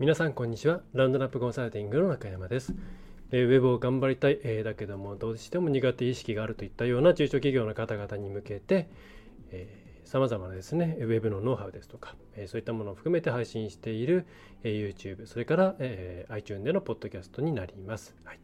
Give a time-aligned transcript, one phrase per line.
[0.00, 0.80] 皆さんこんにちは。
[0.94, 2.74] ランドナップコンサルティングの中山です、
[3.32, 8.88] え、ウェブを頑張りたい、えー、だけどもどうしても苦手意識があるといったような中小企業の方々に向けて
[10.06, 14.24] さまざまなですねウェブのノウハウですとか、えー、そういったものを含めて配信している、
[14.62, 18.38] えー、YouTube それから、えー、iTunes でのポッドキャストになります、はい。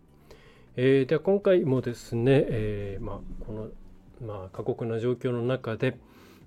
[0.76, 3.68] えー、では今回もですね、えまあ、この、
[4.20, 5.96] まあ、過酷な状況の中で、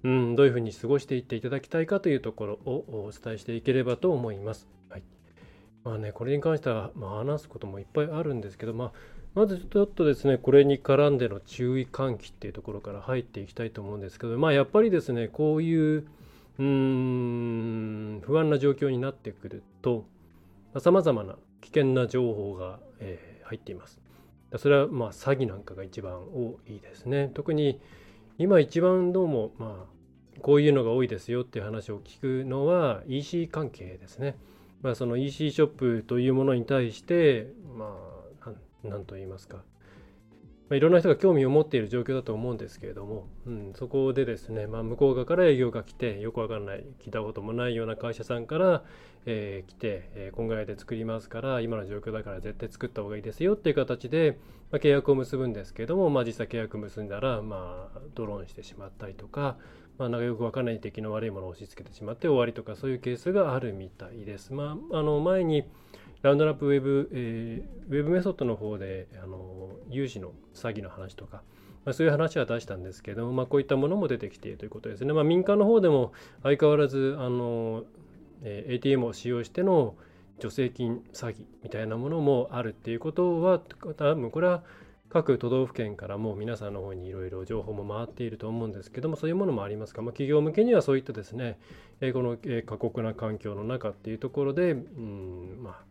[0.04, 4.68] うん、どういうふうに過ごしていっていただきたいかというところをお伝えしていければと思います。
[4.90, 5.04] はい
[5.84, 8.92] まあね、これに関しては、まあ、話すこともいっぱいあるんですけど、まあ、
[9.36, 16.08] まずちょっとですね、これに絡んでの注意喚起っていうところから入っていきたいと思うんですけど、まあ、やっぱりですね、こういう
[16.60, 20.06] うん不安な状況になってくると、
[20.78, 24.00] さまざ、まな危険な情報が、えー、入っています。
[24.58, 27.32] それはまあ詐欺なんかが一番多いですね。
[27.34, 27.80] 特に
[28.42, 34.38] 今一番どうもまあこういうのが多いですよっていう話を聞くのは EC 関係ですね。
[34.82, 37.98] まあ、その EC ショップというものに対して、ま
[38.42, 39.64] あ、なんと言いますか、ま
[40.72, 48.86] あ、いろんな人が興味を持っている状況だと思うんですけれども、うん、そこでですね、まあ、向こう側から営業が来て、よくわからない、聞いたこともないような会社さんから、
[49.26, 54.38] えー、来て、えー、こんぐらいで作りますから、今の状況だから絶対作った方がいいですよっていう形で、
[54.72, 59.58] まあ、契約を結ぶんですけども、まあ、実際契約結んだら、まあ、ドローンしてしまったりとか、
[59.98, 64.54] まあ、なんかよくわからない敵の悪いものを押し付けてしまって終わりとかそういうケースがあるみたいです。
[64.54, 65.66] まあ、あの前に
[66.22, 71.44] ラウンドラップウェブ、えー、ウェブメソッドの方であの融資の詐欺の話とか、
[71.86, 75.14] まあ、そういう話は出したんですけども、まあ、こういったものも出てきているということですね。
[75.14, 76.12] まあ、民間の方でも
[76.44, 77.86] 相変わらずあの、
[78.44, 79.96] えー、ATM を使用しての
[80.40, 84.64] 助成金詐欺みたいなものもあるっていうことは多分これは
[85.10, 91.60] 各都道府県からも皆さんの方にいろいろ情報も回っていると思うんですけどもそういうものもありますか、まあ、企業向けにはそういったですね、
[92.00, 95.84] えこの、え過酷な環境の中っていうところで、うんまあ、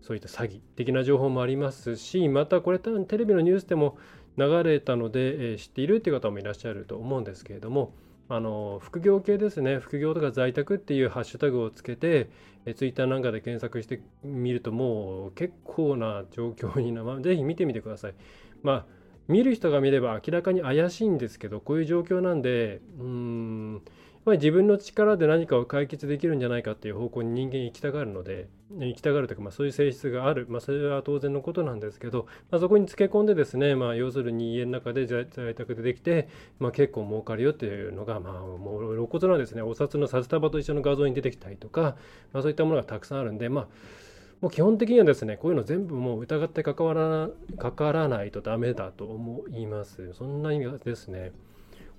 [0.00, 3.98] そういった詐欺的な情報もありますしまたこれ多分テレビのニュースでも
[4.38, 7.92] 流れたので、え知っているっていう方もいらっしゃると思うんですけれども
[8.34, 12.30] あの副業系ですね副業とか在宅っていうハッシュタグをつけて
[12.64, 18.14] えツイッターなんかで検索してみるともう結構な状況にな、まあ、ぜひ見てみてください。
[18.62, 18.84] まあ
[19.28, 23.82] 見る人が見れば明らかに怪しいんですけどこういう状況なんでうん
[24.24, 36.28] ぱり自分の力で何かを解決できるんじゃないかっていう方向に人間行きたがるので行きたがるというか、まあ、そういう性質がある、まあ、それは当然のことなんですけど、まあ、そこにつけ込んでですね、まあ、要するに家の中で在宅でできて、
[36.58, 41.96] まあ、結構儲かるよっていうのが、まあ、もう露骨なですねお札の札束と一緒の画像に出てきたりとか、
[42.32, 43.66] まあ、そういったものがたくさんあるんでまあ
[44.42, 50.12] もう基本的にはですね、こういうの全部もう疑って関わらかからないとダメだと思います。
[50.14, 51.30] そんな意味ですね。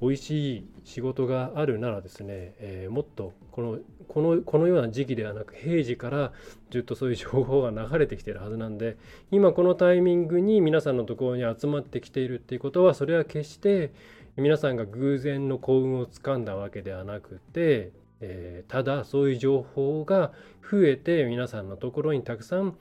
[0.01, 3.77] 美味しい仕事があるならですね、えー、もっとこの
[4.07, 6.33] このこのような時期ではなく平時から
[6.71, 8.97] ずっとそういう情報が流れてきてるはずなんで
[9.31, 13.93] 今このタイミングに皆さんのところに集まってきているっていうことはそれは決して
[14.35, 20.31] 皆さんが偶然の幸運をつかんだわけではなくて、えー、ただそういう情報が
[20.69, 22.75] 増えて皆さんのところにたくさん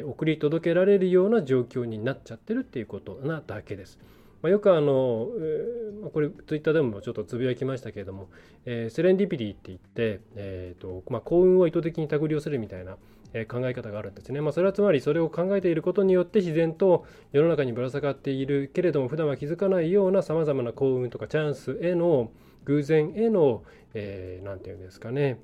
[0.00, 3.98] 送り届けられるような状況になっちゃってるっていうことなだけです。
[4.42, 8.28] まあ、よくあの、えー、これツイッターでもちょっとつぶやきましたけれども、
[8.66, 12.96] えー、セレンディピティって言って、えーとまあ、幸運を意図的に手繰り寄せるみたいな、
[13.34, 14.40] え考え方があるんですね。
[14.40, 22.30] まあ、それはつまりそれを考えていることによって自然と世の中にぶら下がっているけれども普段は気づかないようなさまざまな幸運とかチャンスへの
[22.64, 25.38] 偶然への何、えー、て言うんですかね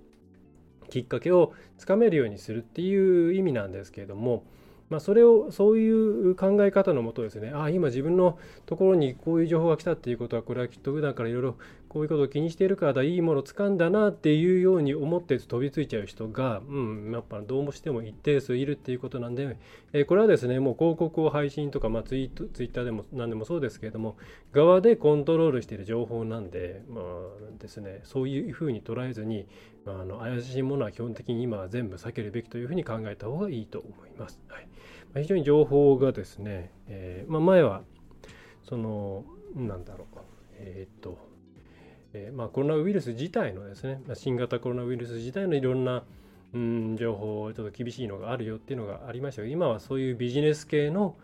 [0.90, 4.44] きっかけをつかめるようにするっていう意味なんですけれども、
[4.90, 11.56] まあ、それをそういう考え方のもとですねああ今自分のところにこういう情報が来たっていうことはこれはきっと普段からいろいろ
[11.88, 19.56] こういうことを気にしているからだいいものを掴んだなっていうように思って飛びついちゃう人が、うん、やっぱどうもしても一定数いるっていうことなんで、
[19.92, 24.16] えー、これはですねもう広告を配信とか、まあ、ツイートツイッターでも何でもそうですけれども
[24.52, 27.04] 側でコントロールしている情報なんで,、まあ
[27.58, 29.46] ですね、そういうふうに捉えずに、
[29.88, 34.40] まあ、あの怪しいものは基本的に今は全部避けるべきというふうに考えた方がいいと思います。
[34.48, 34.68] はい
[35.14, 37.82] ま非常に情報がですね、えーまあ、前は
[38.68, 39.24] その
[39.54, 40.18] なんだろう
[40.58, 41.18] えー、っと
[42.14, 46.04] えー、まあ、コロナウイルス自体のですねま新型コロナウイルス自体のいろんな
[46.54, 51.16] うん情報ちょっと厳しいのがあるよっていうのがありましたが今はそういうビジネス系の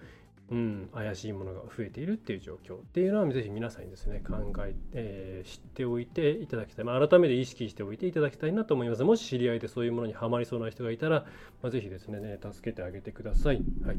[0.51, 4.35] うん、怪しいものが増えているっていう状況っていうのはぜひ皆さんにですね考
[4.67, 9.05] ええー、知っておいていただきたい、まあ、改めて意識しておいていただきたいなと思います。
[9.05, 11.25] もし知り合いでそういうものにはまりそうな人がいたら、
[11.63, 13.97] まあ、ぜひですねね助けてあげてください、はい、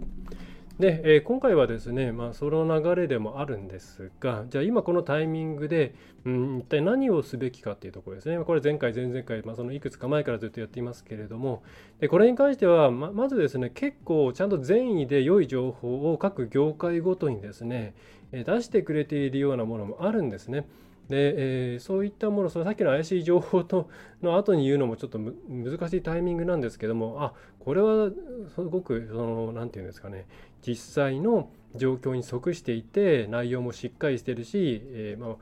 [0.80, 5.96] で、えー、今回はですね、まあ、その流れでもあるんですが、じゃあ今このタイミングで、
[6.26, 8.44] うん、一体何をすべきかっていうところですね。
[8.44, 11.64] これ前回、前々回、まあ、そのいくつか前からずっとやっていますけれども、
[12.02, 17.96] でこれに関してはま、まずですね、結構ちゃんと善意で良い情報を各業界ごとにですね、
[18.34, 20.68] 出してくれているようなものもあるんですね。
[21.10, 23.90] で、えー、そういったものそのさっきの怪しい情報と
[24.22, 28.10] の後に言うのもちょっと難しいタイミングなんですけどもあこれは
[28.56, 30.26] すごくその何て言うんですかね
[30.66, 35.36] 実際の状況に即していて内容もしっかりしてるし、えー、まあ、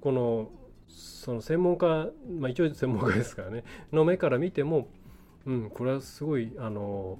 [0.00, 0.50] この
[0.88, 4.88] その専門家、まあ、一応専門家ですからねの目から見ても、
[5.44, 7.18] うん、これはすごいあの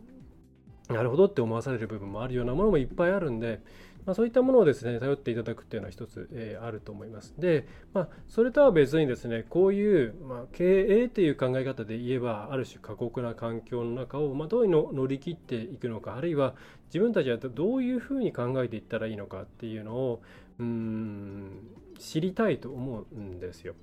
[0.89, 3.61] なるほどって思わされる部分もあるようなものもいっぱいあるんで
[4.07, 7.35] まあ、そういったものをですね頼っていただくっていうのは一つ、えー、あると思います。
[7.39, 16.55] で、まあ、それとは別にですねこういう、まあ、経営っていう考え方で言えばある種過酷な環境の中を、まあ、どういうの乗り切っていくのかあるいは
[16.87, 20.23] 自分たちはどういうふうに考えていったらいいのかっていうのを
[20.61, 21.51] うん
[21.99, 23.75] 知りたいと思うんですよ。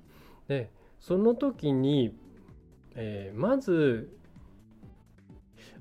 [0.48, 2.16] でその時に、
[2.94, 4.10] えー、まず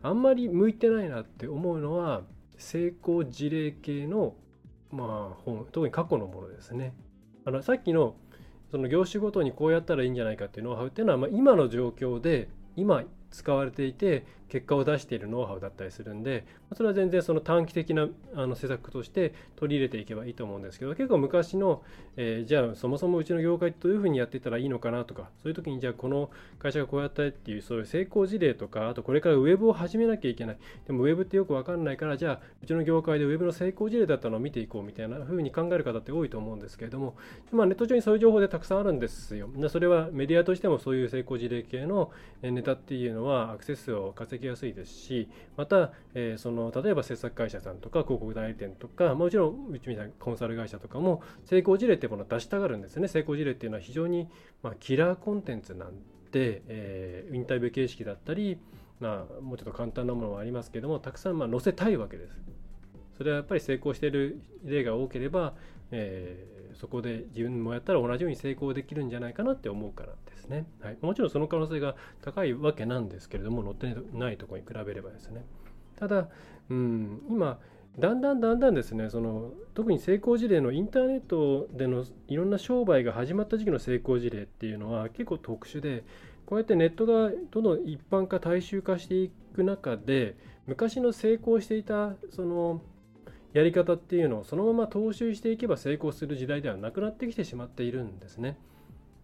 [0.02, 2.24] あんまり向いてないなって思うのは
[2.64, 4.36] 成功事例系の、
[4.92, 6.94] まあ、本特に過去のものですね。
[7.46, 8.16] あのさっきの
[8.72, 16.46] その業種ごとにこうやったらいいんじゃないかっていうノウハウっていうのは、まあ、今の状況で今使われていて結果を出しているノウハウだったりするんで
[16.76, 21.82] それは全然その短期的なあの施策として取り入れていけばいいと思うんですけど結構昔の、
[22.18, 26.30] えー、じゃあそもそもうちの業界どういうふうにやってたらいいのかなとかそういう時にじゃあこの
[26.60, 37.16] 会社がこうやったっていうそういう成功事例とかあとこれからウェブを始めなきゃいけないでもウェブってよく分かんないからじゃあうちの業界でウェブの成功事例だったのを見ていこうみたいなふうに考える方って多いと思うんですけれども、
[37.52, 39.50] まあ、ネット上にそういう情報でたくさんあるんですよ。
[39.70, 42.12] それはメディアとしてもそういう成功事例系の
[42.42, 54.28] ネタっていうのはアクセスを稼ぎやすいですしまた、えー、その例えば制作会社さんとか広告代理店とか、まあ、もちろんうちみたいなコンサル会社とかも成功事例っていうものを出したがるんですね成功事例っていうのは非常に、
[54.62, 55.92] まあ、キラーコンテンツなん
[56.32, 58.58] で、えー、インタビュー形式だったり、
[59.00, 62.42] まあ、もうちょっと簡単なものもありますけどもたくさんま載せたいわけです。
[63.18, 65.54] それはやっぱり成功している例が多ければ、
[65.92, 75.46] え、そこで自分もやったら同じように成功できるんじゃないかなって思うからですね、はい、もちろんその可能性が高いわけなんですけれども乗ってないとこに比べればですね。
[75.96, 76.28] ただ、
[76.70, 77.60] うん、今
[78.00, 86.04] だんだんだんだんですねその特に成功事例のインターネットでのいろんな商売が始まった時期の成功事例っていうのは結構特殊で
[86.46, 90.36] こうやってネットがどんどん一般化大衆化していく中で
[90.66, 92.82] 昔の成功していたその
[93.54, 98.58] やり方っていうのをそのまま踏襲していけば成功する時代ではなくなってきてしまっているんですね。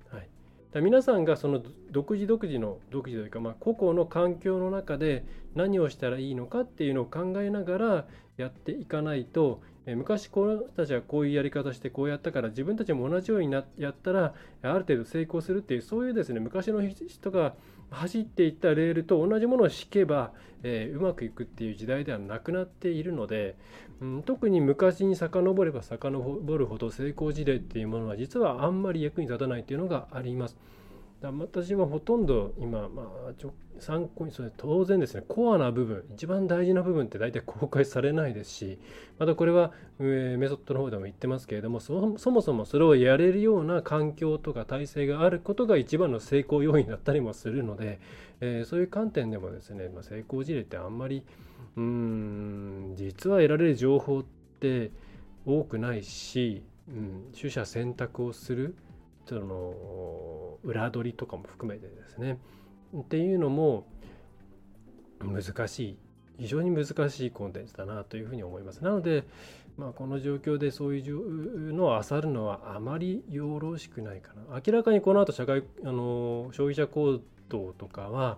[0.10, 0.28] はい、
[0.72, 1.62] だ皆さんがその
[1.92, 8.06] 独自独自の独自というか、まあ、個々の環境の中で何をしたらいいのかっていうのを考えながら
[8.38, 17.56] やっていかないと昔この人たちはこういうやり方してこうやったから自分たちも同じようになやったらある程度成功するっていうそういうですね昔の人が
[17.92, 20.32] 走っていったレールと同じものを敷けば、
[20.64, 23.56] えー、うまくいくっていう時代ではなくなっているので、
[24.02, 30.58] うん、特に昔に遡れば遡るほど成功事例っていうものは実はあんまり役に立たないっていうのがあります。
[31.22, 33.34] だ私はほとんど今、まあ、
[33.80, 38.80] 参考にそれ当然ですねコアな部分一番大事な部分って大体公開されないですし
[39.18, 48.00] またこれは、えー、メソッドの方でも言ってますけれどもそもそもそれをやれるような環境とか体制があることが一番の成功要因だったりもするので、
[48.40, 51.26] えー、そういう観点でもですね、まあ、成功事例ってあんまり
[51.76, 54.24] うーん実は得られる情報っ
[54.62, 54.92] て
[55.46, 58.76] 多くないし、うん、取捨選択をする
[59.30, 59.74] その
[60.64, 62.38] 裏取りとかも含めてですね
[62.98, 63.86] っていうのも
[65.22, 65.98] 難しい
[66.40, 68.82] 非常に難しいコンテンツだなというふうに思います。
[68.82, 69.26] なので、
[69.78, 74.62] まあ、この状況でそういうのを漁るのはあまりよろしくないかな。
[74.66, 78.38] 明らかにこの後社会あの消費者行動とかは、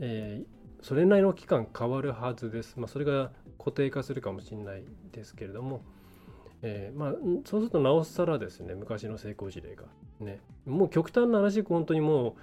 [0.00, 2.80] えー、それなりの期間変わるはずです。
[2.80, 4.82] まあ、それが固定化するかもしれない
[5.12, 5.82] ですけれども、
[6.62, 7.12] えー、まあ、
[7.44, 9.84] そうするとなおさらですね昔の成功事例が。
[10.20, 10.40] ね。
[10.66, 12.34] もう極端な話本当にもう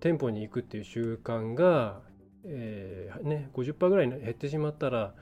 [0.00, 2.00] 店舗に行くっていう習慣が、
[2.44, 5.14] えー、ね、50%ぐらい減ってしまったら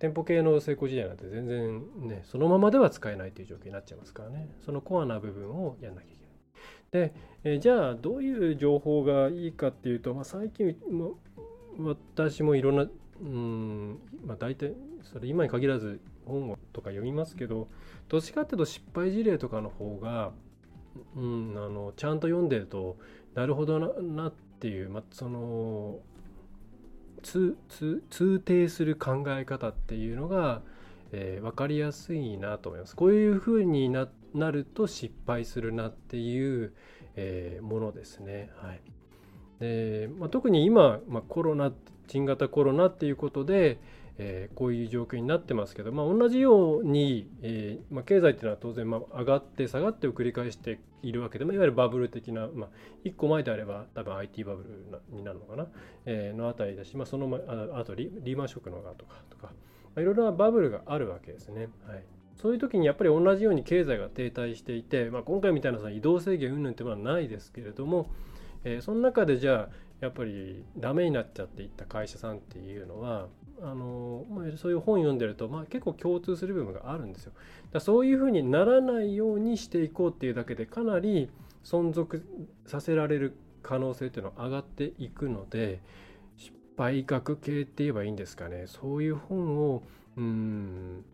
[0.00, 4.48] 店舗系の成功事例なんて全然ねそのままでは使えないという状況になっちゃいますからね。
[4.64, 6.10] そのコアな部分をやんなきゃい
[6.90, 7.08] けない。
[7.08, 10.76] で、えじゃあどういう情報がいいかっていうと、まあ、最近
[11.78, 12.88] 私もいろんな、
[13.20, 17.68] うんまあ、大体それ今に限らず本をとか読みますけど
[18.08, 20.32] どっちかっていうと失敗事例とかの方が、
[21.16, 22.96] うん、あのちゃんと読んでると
[23.34, 25.98] なるほどなっていう、まあ、その
[27.22, 27.56] 通
[28.10, 30.62] 底する考え方っていうのが、
[31.12, 32.94] えー、分かりやすいなと思います。
[32.94, 36.74] こういうふうになると失敗するなっていう、
[37.16, 38.50] えー、ものですね。
[38.56, 38.80] はい
[39.60, 41.72] でまあ、特に今、まあ、コロナ
[42.08, 43.78] 新型コロナっていうことで、
[44.18, 52.70] えー、こういう状況になってますけど、まあ、同じように、えーまあ、経済っていうのは当然まあ上がって下がってを繰り返しているわけで、まあ、いわゆるバブル的な、まあ、
[53.04, 55.66] 1個前であれば多分 IT バブルになるのかな、
[56.06, 59.52] えー、のあたりだし、まあ、その前あとリーマンショックの側とかとか、ま
[59.96, 61.68] あ、いろいろなバブルがあるわけですね。
[61.86, 62.04] はい
[62.36, 68.10] そういう時にやっぱり同じように経済が停滞していて、まあ、今回みたいなその移動制限云々っていうのはないですけれども、
[68.64, 69.68] えー、その中でじゃあ
[70.00, 73.28] やっぱりダメになっちゃっていった会社さんっていうのは
[73.62, 77.32] あの、まあ、そういう本読んでると、まあ、結構共通する部分があるんですよ。
[77.72, 81.30] だそういうふうにならないようにしていこうっていうだけでかなり
[81.64, 82.24] 存続
[82.66, 85.80] させられる可能性っていうのは上がっていくので
[86.36, 89.82] 失敗学系って言えばいいんですかねそういう本を
[90.16, 91.04] うん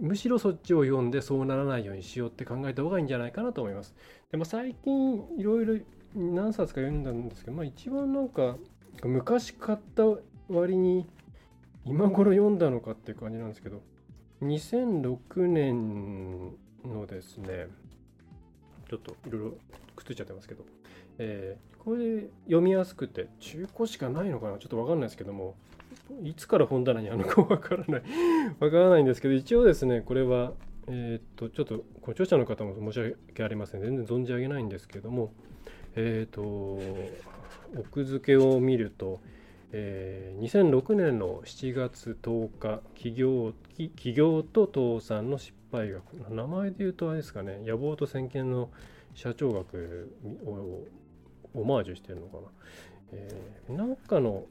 [0.00, 3.94] むしろそっちを読んでそうならないようにしようって考えた方がいいんじゃないかなと思います。
[4.30, 5.78] でも最近いろいろ
[6.14, 8.56] 何冊か読んだんですけど、まあ、一番なんか
[9.02, 10.02] 昔買った
[10.48, 11.08] 割に
[11.86, 13.82] 今頃読んだのかっていう感じなんですけど
[14.42, 16.52] 2006年
[16.84, 17.68] のですね
[18.88, 19.50] ちょっといろいろ
[19.96, 20.64] くっついちゃってますけど、
[21.18, 24.58] えー、これ読みやすくて中古しかないのかな？
[24.58, 25.56] ちょっと分かんないですけども
[26.22, 28.02] いつから本棚にあるのか 分からない。
[28.60, 30.52] 分からないんですけど一応ですねこれは
[30.86, 33.80] えー、っとちょっとこの著者の方も申し訳ありません。
[33.80, 35.32] 全然存じ上げないんですけども
[35.96, 36.78] えっ、と
[37.76, 39.20] 奥付けを見ると
[39.76, 43.52] えー、2006年の7月10日企業
[43.96, 46.14] 企業と倒産の失敗額。
[46.30, 47.60] 名前で言うとあれですかね。
[47.66, 48.70] 野望と先見の
[49.14, 50.16] 社長額
[50.46, 50.84] を
[51.54, 52.42] オマージュしてるのかな、
[53.12, 54.44] えー、なんかの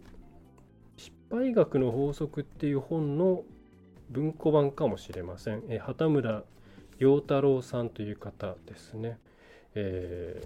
[0.98, 3.44] 失敗学の法則っていう本の
[4.10, 6.44] 文庫版かもしれません、えー、畑村
[7.00, 9.18] 陽太郎さんという方ですね、
[9.76, 10.42] え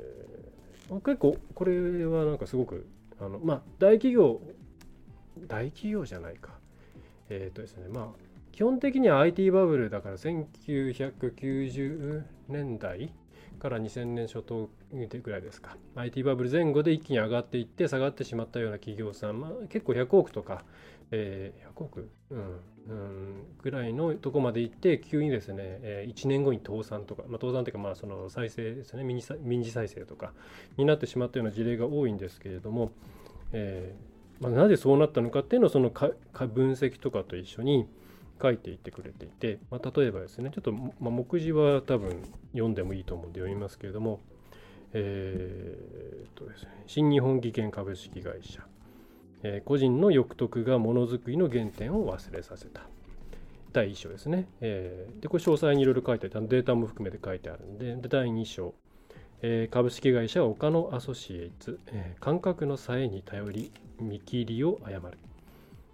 [0.89, 2.87] ー、結構これはなんかすごく
[3.19, 4.41] あのまあ大企業
[5.47, 6.57] 大企業じゃないか。
[7.29, 8.07] えっ、ー、とですね、まあ、
[8.51, 13.13] 基本的には IT バブルだから1990年代
[13.59, 15.77] から2000年初頭ぐらいですか。
[15.95, 20.63] IT バブル前後で一気に上がっていって下がってしまったような企業さん、まあ、結構100億とか、
[21.11, 22.43] えー、100億、うん、う
[22.93, 29.03] ん、ぐらいのとこまで行って急にですね、えー、1年後に倒産とか、まあ、倒産というかまあその再生ですね。
[29.03, 30.33] 民事再生とか
[30.77, 32.91] になってしまったような事例が多いんですけれども、
[33.51, 36.11] えーまあ、なぜそうなったのかっていうのをそのか
[36.53, 37.87] 分析とかと一緒に
[38.41, 44.19] 書いていってくれていて、まあ、例えばですねちょっと、まあ、目次は多分読んでもいいと思うんで読みますけれども、
[44.93, 48.63] えーとですね、新日本技研株式会社、
[49.43, 52.81] えー、個人の欲得がものづくりの原点を忘れさせた。
[53.73, 58.73] 第1章ですね、えー、でこれ詳細にいろいろ書いてあるデータも含めて書いてあるんでで第2章
[59.41, 65.17] え、株式会社岡野アソシエイツ、え、感覚のさえに頼り見切りを誤る、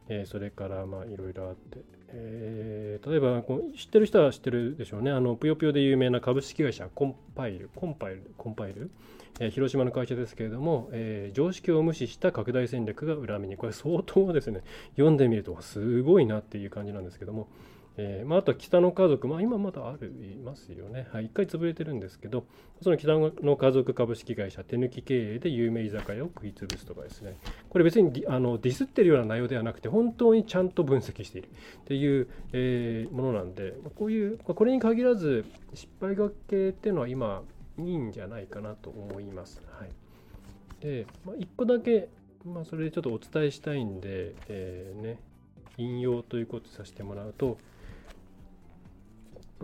[0.08, 5.12] え、それからまあいろいろあって、え、例えばこう知ってる人は知ってるでしょうね。
[5.12, 8.92] あのぷよぷよで有名な株式会社コンパイルコンパイルコンパイル、
[9.40, 13.58] え、広島の会社ですけれども、え、常識を無視した拡大戦略が裏目に。
[13.58, 14.62] これ相当ですね。
[14.92, 17.50] 読んでみるとすごいなっていう感じなんですけども。
[17.98, 22.46] えーまあ、あと北の家族、まあ、今まだあるいますよね、はい、1回潰れてるんですけど、
[22.82, 27.38] その北の家族株式会社、手抜き経営で有名居酒屋を食い潰すとかですね、
[27.70, 31.50] これ別にあのディスってるような内容ではなくて、本当にちゃんと分析しているっ
[31.86, 37.44] ていう、えー、ものなんで、こういう、これに限らず、失敗学系っていうのは今、
[37.78, 39.62] いいんじゃないかなと思います。
[39.80, 39.90] はい、
[40.82, 42.10] で、まあ、1個だけ、
[42.46, 45.20] まあ、それでちょっとお伝えしたいんで、えーね、
[45.78, 47.58] 引用ということさせてもらうと、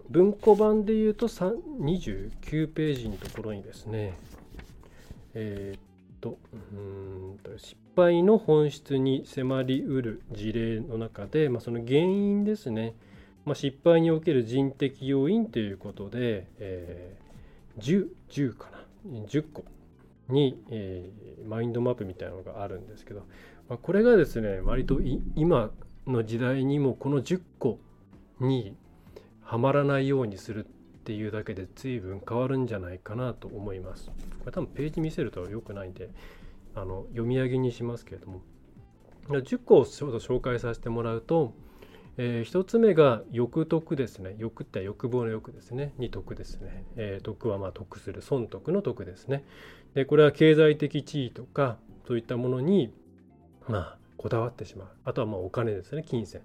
[0.09, 4.17] 文庫版で言うと29ページのところにですね、
[5.33, 5.81] えー、っ
[6.21, 12.93] とうんと失敗の本質に迫りうる事例の中で、まあ、その原因ですね、
[13.45, 18.79] まあ、失敗における人的要因ということで、えー、10, 10かな
[19.27, 19.63] ？10個
[20.29, 23.21] に、えー、マインドマップみたいなのがあるんですけど、
[23.69, 24.99] まあ、これがですね割と
[25.35, 25.71] 今
[26.07, 27.79] の時代にもこの10個
[28.39, 28.75] に
[29.49, 30.67] はまらないようにするっ
[31.05, 34.05] ていうだけで随分変わるんじゃないかなと思います。
[34.05, 34.13] こ
[34.45, 36.11] れ多分ページ見せると良くないんで
[36.75, 38.41] あの読み上げにしますけれども。
[39.27, 41.53] 10個をちょうど紹介させてもらうと、
[42.17, 44.35] えー、1つ目が欲得ですね。
[44.37, 45.93] 欲って欲望の欲ですね。
[45.97, 49.43] に得ですね、えー、得はまあ得する損得の得ですね。
[49.95, 51.77] でこれは経済的地位とか
[52.07, 52.93] そういったものに
[53.67, 54.87] まあこだわってしまう。
[55.05, 56.03] あとはまあお金ですね。
[56.07, 56.41] 金銭。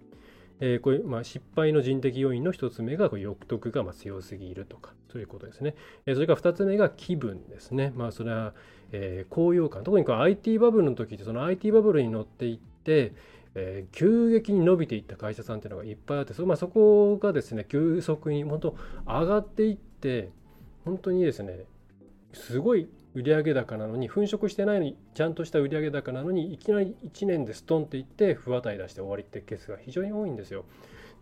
[0.60, 5.74] えー、これまあ、失敗の人的要因の1つ目が欲得がま強すぎるとかそういうことですね。
[6.06, 7.92] え、それから2つ目が気分ですね。
[7.96, 8.54] まあ、それは、
[8.92, 13.12] え、高揚感特にこう IT バブルの時ってその IT バブルに乗っていって、
[13.54, 20.30] えー、急激に伸びていった会社さんっていうのがいっぱいあってそ,、まあ、そこがですね急速に本当上がっていって
[20.84, 21.64] 本当にですね
[22.32, 30.64] すごい売上高なのに粉飾してないのにちゃんとした売上高なのにいきなり1年でストンっていって不渡り出して終わりってケースが非常に多いんですよ。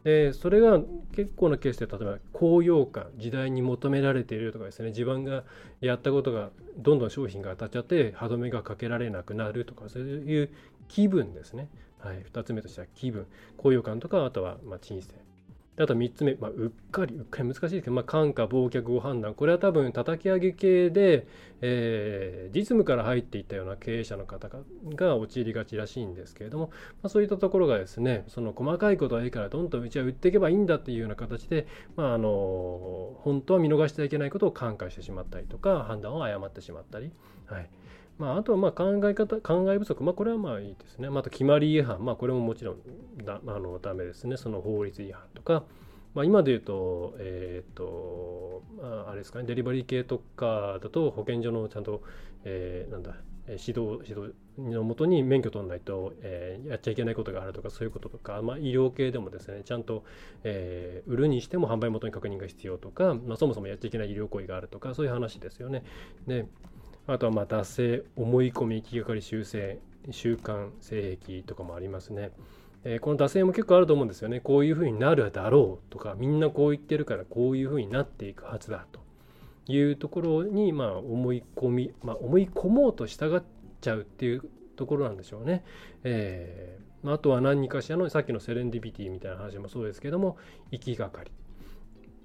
[0.04, 0.80] でそれが
[1.14, 5.44] 結構なケースで例えば高揚感時代に求められているとかですね自分が
[5.80, 10.50] やったことがどんどん商品が当たっちゃって歯止めがかけられなくなるとかそういう
[10.88, 11.68] 気分ですね、
[11.98, 13.26] はい、2つ目としては気分。
[13.56, 15.21] 高揚感とかあとはまあ人生
[15.78, 19.32] あと3つ目、まあ、うっかり、うっかり難しいですけど、まあ、感化、忘却、ご判断。
[19.32, 21.26] これは多分、叩き上げ系で、
[21.62, 24.50] えー、実務から入っていったような経営者の方
[24.94, 26.66] が陥りがちらしいんですけれども、
[27.02, 37.10] まあ、そういったところがですね、その細かいことはいいから、どんどんうちは売っていけばいいんだっていうような形で、まあ、あの、本当は見逃してはいけないことを感化してしまったりとか、判断を誤ってしまったり。
[37.46, 37.70] はい。
[38.18, 41.10] まあ、あとはまあ考え方考え不足、まあ、これはまあいいですね。
[41.10, 42.78] また決まり違反、まあ、これももちろん
[43.24, 44.36] だあのダメですね。
[44.36, 45.64] その法律違反とか、
[46.14, 52.02] まあ、今で言うと、えっ、と、まあ、あれですかね、デリバリー系とかだと保健所のちゃんと、
[52.44, 53.16] えー、なんだ、
[53.48, 60.04] 指導指導のもとに免許取らないと、えー、やっちゃいけないことがあるとかそういうこととか、まあ、医療系でもですねちゃんと、
[60.44, 65.82] えー、売るにしても販売元に確認が必要とか、まあ、そもそもやっちゃいけない医療行為があるとかそういう話ですよね。
[66.26, 66.46] で
[67.06, 69.78] あとはまあ惰性思い込み行きがかり修正
[70.10, 72.30] 習慣性癖とかもありますね。
[72.84, 74.40] えー、この惰性も結構あると思うんですよね。
[74.40, 79.00] こういうふうになるだろうとかみんなこう言ってるからこういうふうになっていくはずだと
[79.70, 83.42] いうところにまあ思い込み、まあ、思い込もうと従っ
[83.80, 84.42] ちゃうっていう
[84.76, 85.64] ところなんでしょうね。
[86.02, 90.36] えー、あとは何かしらのさっきのセレンディビティみたいな話もそうですけども
[90.70, 91.30] 行きがかり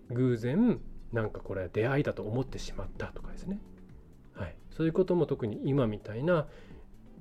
[0.09, 0.79] 偶然
[1.13, 3.59] なんかこれ出会いだと思ってしまったとかですね。
[4.37, 6.47] はい、そういうことも特に今みたいな、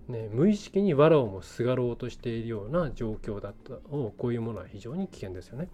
[0.09, 5.69] ね、無意識に藁をもすがろうとしているような状況だったをこういうものは非常に危険ですよね。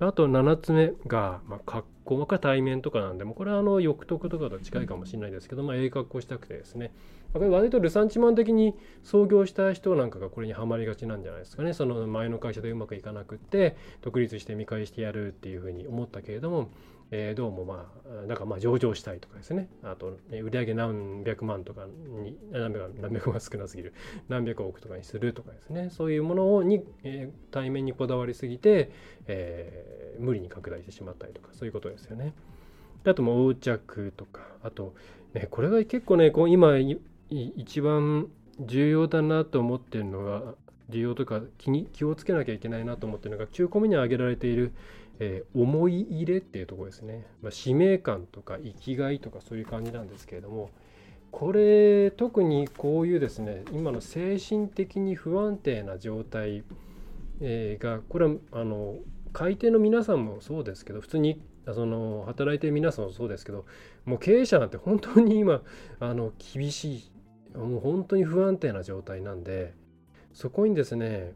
[0.00, 6.92] あと7つ目が、まあ、格好か対面とかなんでもこれはあの欲得とかと近いかもしれないですけど、まあ、ええ格好したくてですね、
[7.34, 11.72] 割とルサンチマン的に創業した人なんかがこれにはまりがちなんじゃないですかね。
[11.72, 16.70] その前の会社でうまくいかなくって独立して見返してやるっていうふうに思ったけれども
[17.14, 17.92] えー、どうもま
[18.24, 19.68] あだかまあ上場したいとかですね。
[19.82, 21.86] あと、ね、売上何百万とか
[22.24, 23.92] に何百何百万少なすぎる。
[24.30, 25.90] 何百億とかにするとかですね。
[25.90, 28.90] そういうものに、えー、対面にこだわりすぎて、
[29.26, 32.32] えー、無理に拡大してしまったりとかそういうことですよね。
[33.04, 34.48] あともう横着とか。
[34.62, 34.94] あと、
[35.34, 36.78] ね、これが結構ねこう今
[37.28, 40.54] 一番重要だなと思ってるのが
[40.88, 44.72] 重要とか気に気をつけなきゃいけないなと思ってるのが中古目に挙げられている
[45.24, 50.70] えー、思い入れっていうとこですね、まあ、使命感とか生きがいとかそういう感じなんですけれども
[51.30, 56.64] これ特にこういうですね今の精神的に不安定な状態、
[57.40, 58.96] えー、がこれはあの
[59.32, 61.40] 買い手の皆さんもそうですけど普通に
[61.72, 63.64] その働いてる皆さんもそうですけど
[64.04, 65.62] もう経営者なんて本当に今
[66.00, 66.96] あの厳し
[67.54, 69.72] いもう本当に不安定な状態なんで
[70.32, 71.34] そこにですね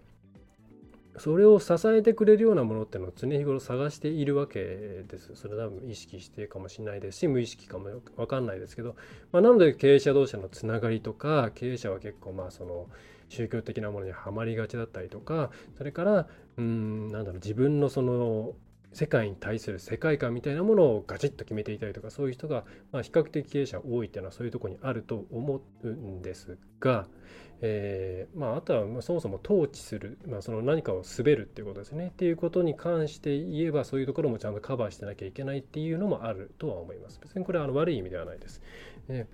[1.19, 5.35] それを支えてくれるようなものっていうのを常日頃探しているわけです。
[5.35, 8.97] それ多分意識してかもしれないですし無意識かも分かんないですけど、
[9.33, 12.89] まあ、なので経営者同士のつながりとか経営者は結構まあその
[13.29, 18.55] 宗教的なものにはまりがちだったりとかそれからうんなんだろう自分のその
[18.93, 27.07] 世界に対する世界観みたいなものをガチッと決めていたりとかそういう人が、まあ、比較的経営者多いっていうのはそういうとこにあると思うんですが、
[27.63, 37.19] えーまあ、あとはまあそもそも統治する、まあ、その何かを滑るっていうことですねっていうことに関して言えばそういうところもちゃんとカバーしてなきゃいけないっていうのもあるとは思います。
[37.23, 38.61] 別にこれはあの悪い意味ではないです。
[39.09, 39.27] ね、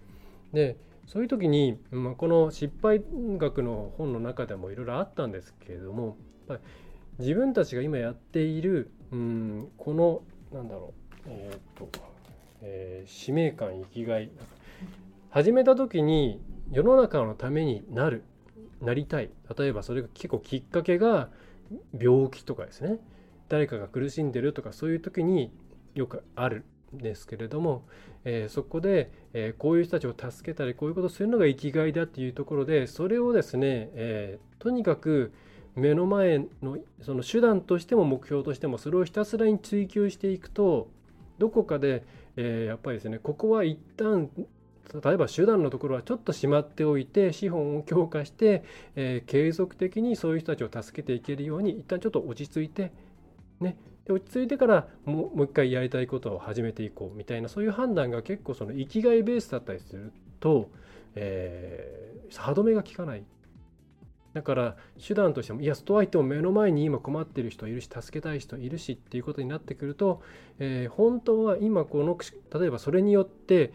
[0.53, 3.03] でそういう時に、まあ、この失敗
[3.39, 6.17] 学の本の中でもいろいろあったんですけれども
[7.19, 10.95] 自分たちが今やっているうんこのなんだろ
[11.27, 11.89] うえー、っと、
[12.63, 14.31] えー、使命感生きがい
[15.31, 16.41] 始めた時に
[16.73, 18.25] 世の中のためになる
[18.81, 19.31] なりたい。
[19.57, 21.29] 例えばそれが結構きっかけが
[21.99, 22.99] 病気とかですね。
[23.49, 25.53] 誰かが苦しんでるとかそういう時に
[25.95, 27.85] よくあるんですけれども、
[28.25, 35.33] えー、そこで、えー、こういう人たちを助けたりこういうことをするのが生きがいだっていうところでそれをですね、えー、とにかく
[35.75, 40.89] 目の前のその手段としても目標としてもそれをひたすらに追求していくと
[41.39, 42.05] どこかで、
[42.37, 44.31] えやっぱりですねここは一旦
[45.01, 48.65] 例えば手段のところはちょっとしまっておいて資本を強化して、
[48.97, 52.93] え継続的にそういう人たちを助けていけるように一旦ちょっと落ち着いて
[53.61, 53.77] ね。
[54.05, 60.71] で落ち着いてからもう一回やりたいことを始めていこうみたいなそういう判断が結構その生きがいベースだったりすると、
[61.15, 63.25] えー、歯止めが効かない。
[64.33, 64.77] だから
[65.07, 70.23] 手段としてもいやとはいっても目の前に今困ってる人いるし助けたい人いるしっていうことになってくると、
[70.59, 72.17] えー、本当は今この
[72.59, 73.75] 例えばそれによって、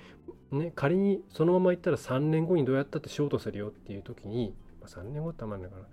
[0.52, 5.86] ね、仮にそのままいったら3年後にどうやったってショートするよっていう時に、まあ、3年後ってあんまりないかな。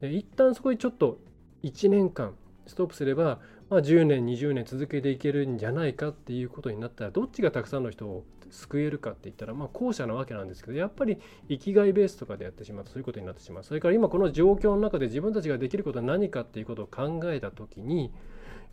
[0.00, 1.18] で一旦そこにちょっと
[1.62, 2.34] 1年間
[2.66, 3.40] ストップすれば
[3.72, 11.16] まあ、10年20年続けていけるんじゃないかっていうことになったらどっちがたくさんの人を救えるかって言ったらまあ後者なわけなんですけどやっぱり
[11.48, 13.64] 生きがいベースとかでやってしまうとそういうことになってしまう。
[13.64, 18.12] それから今この状況の中で自分たちができることは何かっていうことを考えた時に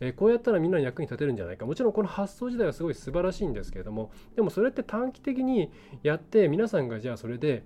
[0.00, 1.66] えこうやったらみんなに役に立てるんじゃないか。
[1.66, 4.10] もちろんこの発想自体はすごい素晴らしいんですけれども。
[4.34, 5.70] でもそれって短期的に
[6.02, 7.64] やって皆さんがじゃあそれで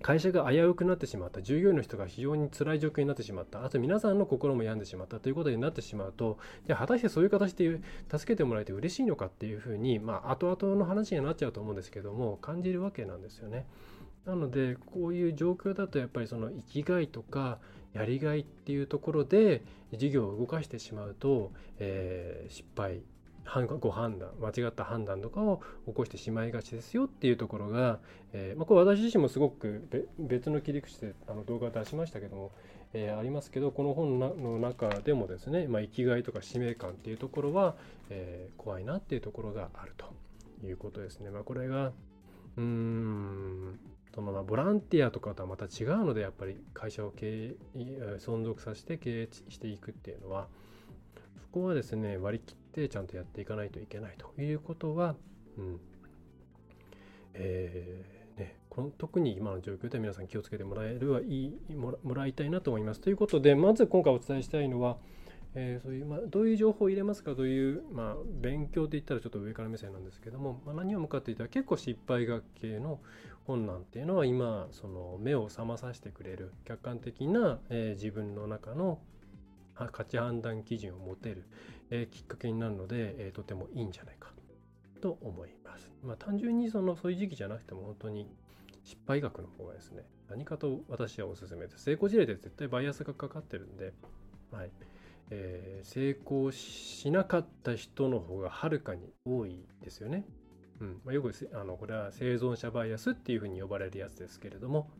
[0.00, 1.42] 会社が危うくなってしまった。
[1.42, 3.64] 従業員の人が非常に辛い状況になってしまった。
[3.64, 5.20] あと皆さんの心も病んでしまった。
[5.20, 7.80] ということになってしまうとじゃあ果たしてそういう形で
[8.10, 13.66] 助けてもらえて嬉しいのかっていうふうにまあ後々の話になっちゃうと思うんですけども感じるわけなんですよね。
[14.26, 17.58] なのでこういう状況だとやっぱりその生きがいとか
[17.92, 23.00] やりがいっていうところで事業を動かしてしまうと、えー、失敗
[23.78, 27.98] ご判断間違った判断とかを起こしてしまいがちですよっていうところが、
[28.32, 29.86] えーまあ、これ私自身もすごく
[30.18, 32.52] 別の切り口であの動画出しましたけども、
[32.94, 37.76] えー、ありますけどこの本の中でもですね、まあ、生きがいとか使命感っていうところは、
[38.08, 40.06] えー、怖いなっていうところがあると
[40.66, 41.30] いうことですね。
[41.30, 41.92] まあ、これが
[42.56, 43.78] うーん
[44.14, 47.56] そのまボランティアとかとはまた違うのでやっぱり会社を経営
[48.18, 50.46] 存続させて経営していくっていうのは
[51.40, 55.16] そこはですね割り切ってちゃんとやっていかないといけないということは、
[55.58, 55.80] うん
[57.34, 63.00] えーね、この特に今の状況で皆さん気をつけてもらえるはいいもらいたいなと思います。
[63.00, 64.96] ということでまず今回お伝えしたいのは、
[65.54, 73.00] えー、そういう、まあ、どういう情報を入れますかという、まあ、勉強って言ったらちょっと上から目線なんですけども、まあ、何を向かっていたら結構失敗学系の
[73.46, 78.98] 本なんていうのは今その目を覚まさせてくれる客観的な、えー、自分の中の
[79.92, 81.44] 価値判断基準を持てる、
[81.90, 84.30] えきっかけになるので、えとてもいいんじゃないか
[85.00, 85.90] と思います。
[86.02, 88.28] まあ、単純にそのそういう時期じゃなくても本当に
[88.84, 91.84] 失敗学の方がですね何かと私はおすすめです。
[91.84, 93.92] 成功事例で絶対バイアスがかかってるんで、
[94.52, 94.70] はい
[95.30, 100.24] えー、成功しなかった人の方がはるかに多いですよね。
[100.84, 101.00] うん。
[101.04, 104.90] まあ、よくあのこれは生存者バイアスっていうふうに呼ばれるやつですけれども、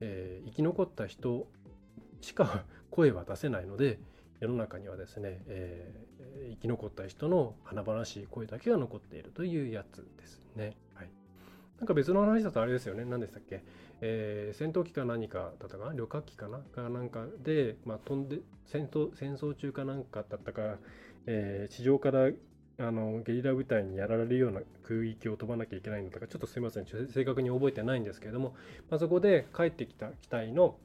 [0.00, 1.48] えー、生き残った人
[2.20, 3.98] しか声は出せないので
[4.40, 10.76] 世の中にはですね、えー、生き残った人の華々しい声だけが残っているというやつですね。
[10.94, 11.10] はい、
[11.78, 13.04] なんか別の話だとあれですよね。
[13.04, 13.64] 何でしたっけ、
[14.00, 15.92] えー、戦闘機か何かだったかな？
[15.92, 16.58] 旅客機かな？
[16.58, 20.76] かなんかで、まあ、飛んで戦闘戦争中かなんかだったか、
[21.26, 22.30] えー、地上から
[22.80, 28.54] あのゲリラ部隊にやられるような空域を飛ばなきゃいけないのとかちょっとすいません正確に覚えてないんですけれども、
[28.88, 30.76] まあ、そこで帰ってきた機体の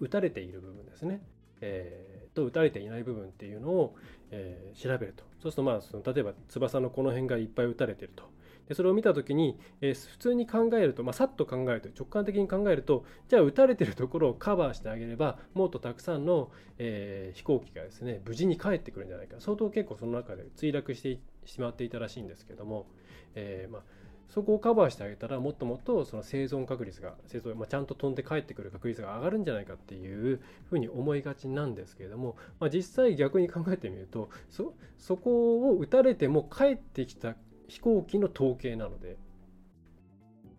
[0.00, 1.22] 撃たれている部分ですね、
[1.62, 3.96] えー、と撃たれていない部分っていうのを、
[4.30, 5.24] えー、調べると。
[5.42, 8.24] そうするとまあその例えば翼のこの辺がいっぱい撃たれてると。
[8.68, 19.36] でそれを見た時に、えー、普通に考えると、まあ、さっと考えると直感的に考えるとじゃあ打たれてるところをカバーしてあげればもっとたくさんの、えー、飛行機がですね無事に帰ってくるんじゃないか。
[19.38, 22.86] 相当結構その中で墜落してしまっていたらしいんですけども、
[23.34, 23.82] えーまあ
[24.28, 37.36] そこをカバーしてあげたらもっともっとその生存確率が生存、まあ、ちゃんと飛んで帰ってくる確率が上がるんじゃないかっていうふうに思いがちなんですけれども、まあ、実際逆に考えてみるとそそこを撃たれても帰ってきた
[37.68, 39.16] 飛行機の統計なので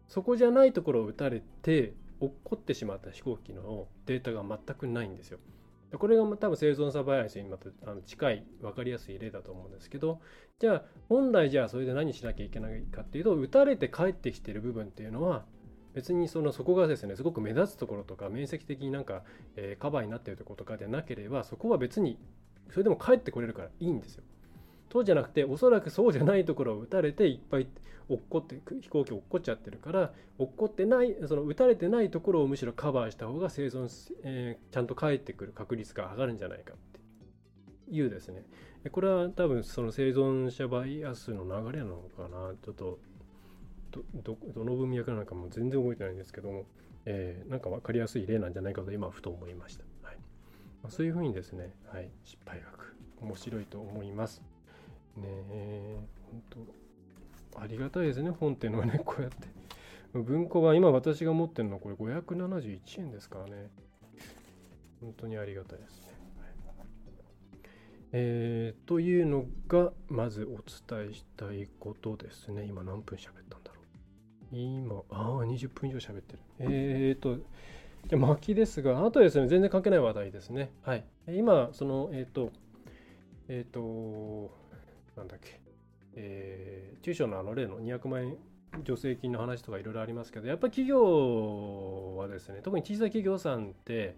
[0.08, 5.40] そこじゃないところを撃たれて落っこってしまった飛行機のデータが全くないんですよ。
[5.98, 7.70] これが多分生存サバイアスにまた
[8.06, 10.22] 近い分かりやすい例だと思うんですけど
[10.60, 15.46] じゃあ本来じゃあそれで何しなきゃいけないかっていうと撃たれて帰ってきてる部分っていうのは
[15.96, 19.24] 別にそのそこがですねすごく目立つところとか面積的になんか、
[19.56, 22.20] え、カバーになってるところとかでなければそこは別に
[22.70, 24.24] それでも帰ってこれるからいいんですよ。
[24.92, 27.68] そうじゃなくておそらくそうじゃないところを撃たれていっぱい
[28.08, 33.88] 落っこって飛行機落っこっちゃってるから落っこってないその撃たれてないところをむしろカバーした方が生存、
[34.24, 37.00] えー、ちゃんと帰ってくる確率が上がるんじゃないかって。
[37.92, 38.46] いうですね。
[38.92, 42.54] これは多分その生存者バイアスの流れなのかな。
[42.64, 43.00] ちょっと
[44.24, 46.66] どの文脈なのかも全然覚えてないんですけども、
[47.06, 50.18] えー、なんか分かりやすい例なんじゃないかと今ふと思いました、はい。
[50.84, 52.96] ま、そういうふうにですね、はい、失敗学。
[53.22, 54.42] 面白いと思います。
[55.20, 56.00] ねえ
[56.32, 56.44] 本
[57.54, 59.48] 当ありがたいですね本っていうのはね こうやって
[60.14, 63.70] 文庫が今私が持ってるのはこれ571円ですからね
[65.02, 66.10] 本当にありがたいですね
[68.12, 70.58] えー、というのがまずお
[70.98, 72.66] 伝えしたいことですね。
[72.66, 73.82] 今何分喋ったんだろ
[74.52, 74.56] う。
[74.58, 76.40] 今、ああ、20分以上喋ってる。
[76.58, 77.38] えーと、
[78.08, 80.72] じゃ巻きですが、あとですね、全然関係ない話題ですね。
[80.82, 81.06] はい。
[81.28, 82.52] 今、その、えっ、ー、と、
[83.48, 84.52] えっ、ー、と、
[85.20, 85.60] なんだっけ、
[86.16, 88.38] えー、中小のあの例の200万円
[88.86, 94.16] 助成金の話とかいろいろありますけど、やっぱり企業はですね、特に小さい企業さんって、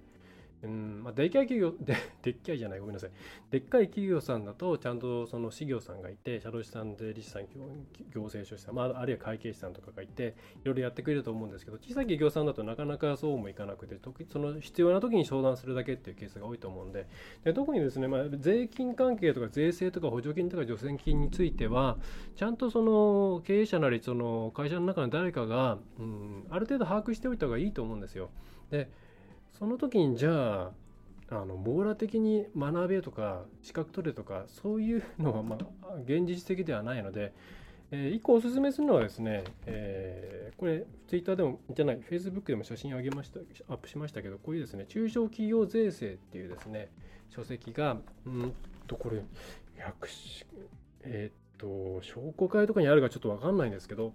[0.64, 3.12] うんまあ、でっかい企業 で、でっかいじゃない、ごめんなさい。
[3.50, 7.48] でっかい企業さんだと、ちゃんとその事業さんがいて、社労士さん、税理士さん、
[8.14, 13.98] 行政書士さん、まあ、あるいは会計士さんとかがいて、いろいろやってくれると思うんですけど、小さい企業さんだとなかなかそうもいかなくて、
[14.30, 17.08] その必要な時に相談するだけっていうケースが多いと思うんで、
[17.44, 21.98] で特にですね、まあ、税金関係とか税制とか補助金とか助成金については、
[22.36, 28.30] ちゃんとその経営者なり、その会社の中の誰かが、うん、ある程度把握しておいた方がいいと思うんですよ。
[28.70, 28.90] で
[29.62, 30.72] その時にじゃあ
[31.30, 37.32] あの網羅的に学べとか資格取れとかそういうのはまあ現実的ではないので、
[37.92, 46.90] えー、1個おすすめするのはですね、えー、これ Twitter でもじゃない Facebook でも写真をあげましたアップしましたけどこういうですね中小企業税制っていうですね
[47.30, 48.54] 書籍がうん
[48.88, 49.22] とこれ
[51.04, 54.12] えー、っと商工会とかにあるかちょっと分かんないんですけど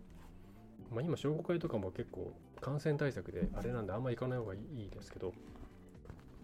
[0.92, 5.32] まあ、今、商工会とかも結構感染対策であれなんであんまり行かない方がいいですけど、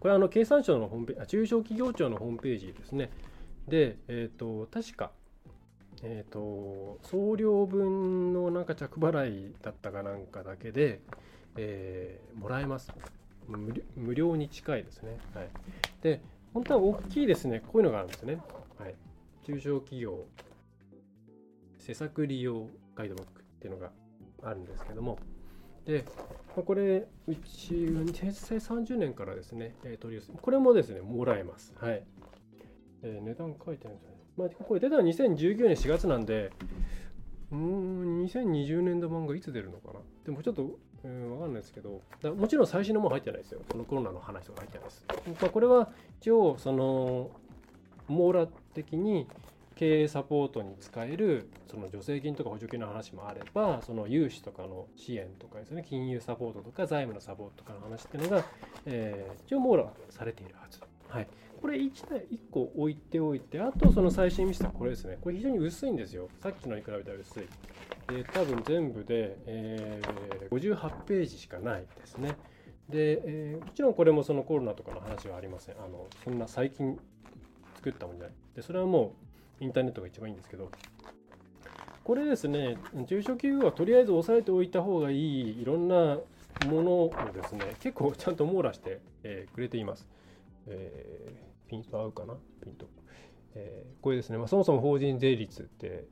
[0.01, 3.11] これはあの経産省のホームページ、中小企業庁のホームページですね。
[3.69, 5.13] で、えっ、ー、と、確か、
[6.03, 11.01] えっ、ー、と、送料分のなんか着払いだったかなんかだけで、
[11.57, 12.93] えー、もらえます
[13.47, 14.15] 無。
[14.15, 15.19] 料に近いですね。
[15.35, 15.49] はい。
[16.03, 16.21] で、
[16.53, 18.39] 本当は大きいですね、こういうのがあるんですね。
[18.79, 18.95] はい。
[19.45, 20.27] 中小企業
[21.79, 23.91] 施策利用ガイドブックっていうのが
[24.43, 25.19] あるんですけども、
[25.87, 26.05] で、
[26.57, 31.73] まあこれ、うち、平成30年からですね、えー、取り寄せ、これもですね、もらえます。
[31.79, 32.05] はい。
[33.03, 34.15] えー、値段書いてあるんですね。
[34.37, 36.51] まあ、これ出たのは2019年4月なんで、
[37.51, 40.01] うん、2020年度版がいつ出るのかな？
[40.25, 42.01] でもちょっと、うん、わかんないですけど、
[42.35, 43.61] もちろん最新のも入ってないですよ。
[43.69, 45.05] このコロナの話とか入ってないです。
[45.43, 45.91] まあ、これは
[46.21, 47.31] 一応、その、
[48.09, 49.27] 網羅的に、
[49.75, 58.45] 経営サポートに使えるその助成金とか補助金の話もあればその融資とかの支援とかですね金融サポートとか財務のサポートとかの話っていうのが、
[58.87, 60.81] えー、一応網羅されているはず。
[61.09, 61.29] はい、
[61.61, 65.19] これ1台1個置いておいてあとその最新見せたこれですね。
[65.21, 66.29] これ非常に薄いんですよ。
[66.43, 67.43] さっきのに比べたら薄い。
[68.09, 72.37] で多分全部で、えー、58ページしかないですね。
[72.89, 75.75] で、えー、もちろんこれもそのコロナとかの話はありません。
[75.77, 76.99] あのそんな最近
[77.77, 78.35] 作ったもんじゃない。
[78.57, 79.32] でそれはもう
[79.63, 80.71] インターネットが一番いいんですけど、
[82.03, 86.19] これですね、中小企業はとりあえず押さえておいた方がいいいろんな
[86.67, 90.09] ものをですね、結構ちゃんと網羅して、えー、くれています。
[90.67, 92.35] えー、ピント合うかな？
[92.63, 92.87] ピント。
[93.55, 96.07] えー、これですね、まあ、そもそも法人税率って、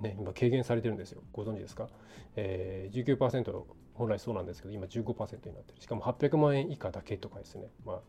[0.00, 1.22] ね、今軽減されてるんですよ。
[1.32, 1.88] ご存知ですか、
[2.36, 5.80] えー、?19% 本来そうなんですけど、今15%になってる。
[5.80, 7.68] しかも800万円以下だけとかですね。
[7.84, 8.00] まあ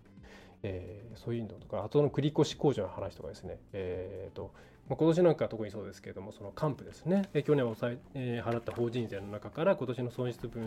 [0.64, 4.52] えー、そういうのとか、あとの繰越控除の話とかですね、えーと、
[4.90, 10.66] まあ、今年なんか特にそうですけれども、その還付ですね、去年抑ええー、払った法人税の中から今年の損失分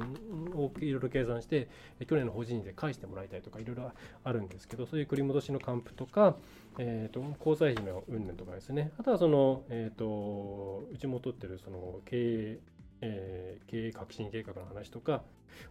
[0.55, 1.69] をいろいろ計算して、
[2.07, 3.93] 去年の法人税返してもらいたいとか、いろいろ
[4.25, 6.37] あるんですけど、そういう繰り戻しの還付とか、
[6.79, 12.59] えーと、交際費の云々とかですね、あとはその、えーと、うちも取ってるその経営
[13.01, 15.23] えー、経営革新計画の話とか、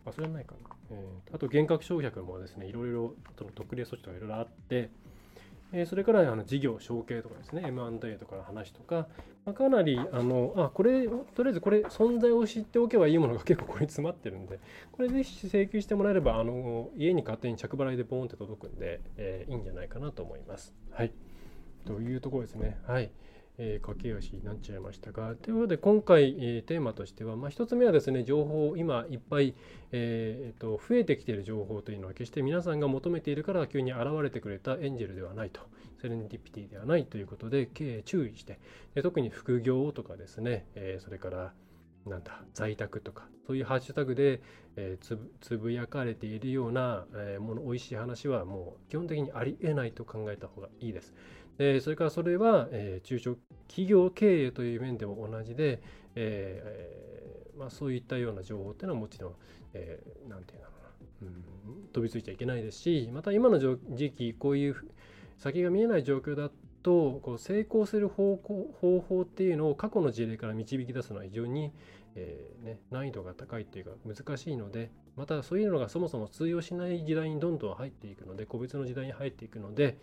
[0.06, 0.76] あ、それはないかな。
[0.92, 4.90] えー、あと、厳格償却もですね、いろいろ、その特例措置とかいろいろあって、
[5.74, 9.08] えー、それからあの事業承継とかですね、M&A とかの話とか、
[9.46, 14.60] まあ、かなり、あの、あ、これ、とりあえずこれ、存在を知っておけばいいものが結構ここに詰まってるんで、
[14.92, 20.74] これぜひ請求してもらえれば、あの、家に勝手に着払いでボーンって届くんで、えー、いいんじゃないかなと思います。
[20.92, 21.12] はい。
[21.86, 22.78] というところですね。
[22.88, 23.12] はい。
[23.58, 29.56] えー、駆け足になっちゃいましたが、ということで今回、えー、テーマとしては、まあ、1つ目はですね、情報、今いっぱい、
[29.92, 35.62] えー、と増えてきている情報というのは、決して皆さんが求めているから急に現れてくれたエンジェルではないと、
[36.02, 37.68] セレンディピティではないということで、
[38.06, 38.60] 注意して、
[38.94, 41.54] で特に副業とかですね、えー、それから、
[42.06, 44.42] なんだ在宅とかそういうハッシュタグで、
[44.76, 51.14] えー、つぶやかれているような、えー、もの美味しい話はもう基本的にありえないと考えた方がいいです。
[51.58, 53.38] でそれからそれは、えー、中小
[53.68, 55.82] 企業経営という面でも同じで、
[56.16, 59.34] えーまあ、そういったような情報っていうのはもちろん、
[59.74, 60.90] えー、なんていうのかな、
[61.24, 64.76] うん、飛びついちゃいけないですしまた今の時期こういう
[65.38, 66.50] 先が見えない状況だ
[66.84, 71.72] とこう成功する方向方法っていうのを過去の事例から導き出すのは非常に、
[72.16, 79.98] えーね、難易度が高いっていうか難しいのでまたそういうのがそもそも通用しない時代にどんどん入っていくので個別の時代に入っていくので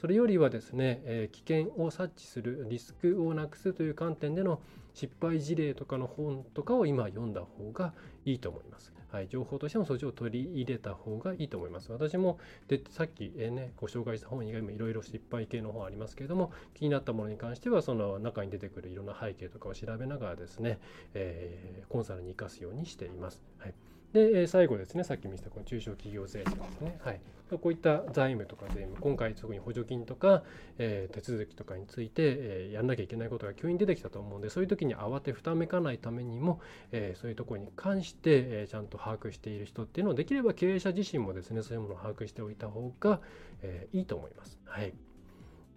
[0.00, 4.60] それよりはですね、えー、危険を察知するリスクをなくすという観点での
[4.94, 7.92] 失敗事例とかの本とかを今読んだ方が
[8.24, 8.92] いいと思います。
[9.10, 11.90] はい、情報としてもそっちを取り入れた方がいいと思います。
[11.90, 20.78] 私もでさっき、えー、ね、ご紹介した本以外もいろいろ失敗系の本ありますけれども気になったものに関してはその中に出てくるいろんな背景とかを調べながらですね、
[21.14, 23.42] えー、コンサルに生かすようにしています。
[23.58, 23.74] はい
[24.12, 26.98] で、最後ですね、さっき見せたこの中小企業税金ですね。
[27.02, 27.20] はい。
[27.56, 30.42] こういった財務とか税務、今回特に補助金とか、
[30.76, 36.60] えー、手続きとかについて、えー、やんなきゃいけないことが急に出てきたと思うんで、そういう時に慌てふためかないためにも、
[36.92, 43.20] えー、そういうところに関して、えちゃんと把握している人っていうのを、できれば経営者自身もですね、そういうものを把握しておいた方が、
[43.62, 44.58] えいいと思います。
[44.64, 44.88] はい。
[44.90, 44.92] っ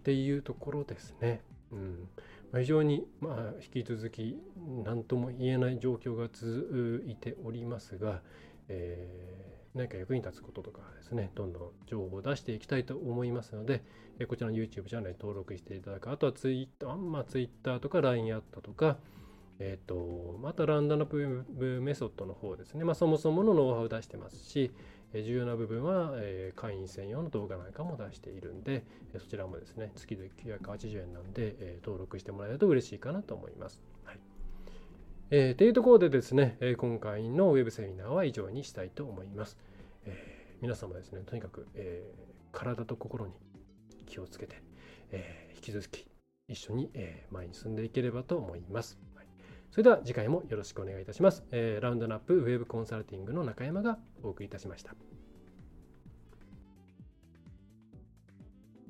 [0.03, 1.41] ていうところですね。
[1.71, 2.07] うん。
[2.53, 4.37] 非常に、ま、引き続き
[4.83, 8.21] 何とも言えない状況が続いておりますが、
[8.67, 13.83] えー、何か役に立つこととかですねどんどん情報を出していきたいと思いますので、
[14.19, 18.97] えこちらの YouTube チャンネル登録していただくあとは Twitter、まあ、Twitter とか LINE アットとか
[19.59, 21.05] えっ、ー、とまたランダム
[21.81, 24.71] メソッドの方ですね、まあ、そもそものノウハウを出してますし、
[25.13, 28.83] 重要な部分は、え会員専用の動画なんかも出しているんで、
[29.17, 33.81] そちらもですね、月々980円なんで、え登録してもらえると嬉しいかなと思います。
[34.05, 34.19] はい
[35.31, 39.57] えー、というところでですね、え今回のウェブセミナーは以上にしたいと思います。
[40.05, 43.33] えー、皆様ですね、とにかく、えー、体と心に
[44.05, 44.61] 気をつけて、
[45.11, 46.07] え、引き続き
[46.47, 48.97] 一緒に、え前に進んでいければと思います。
[49.71, 51.45] それでは次回もよろしくお願いいたします。
[51.51, 54.93] えー、ラウンドナップウェブコンサルティングの中山がお送りいたしました。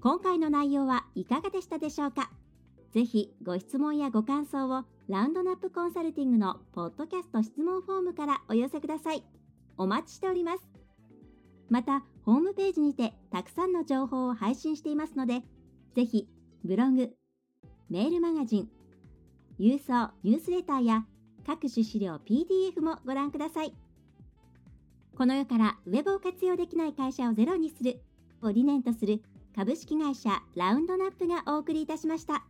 [0.02, 2.32] 今回の内容はいかがでしたでしょうか？
[2.91, 9.24] ぜひご質問やご感想をラウンドナップコンサルティングのポッドキャスト質問フォームからお寄せください。
[9.78, 10.67] お待ちしております。
[11.70, 15.44] また、ホームページにてたくさんの情報を配信していますので、
[15.94, 16.28] ぜひ
[16.65, 17.12] ブログ、
[17.89, 18.70] メールマガジン、
[19.62, 21.06] 郵送ニュースレターや
[21.45, 23.76] 各種資料 PDF もご覧ください。
[25.15, 28.02] この世からウェブを活用できない会社をゼロにする
[28.41, 29.21] を理念とする
[29.56, 32.43] 株式会社ラウンドナップがお送りいたしました。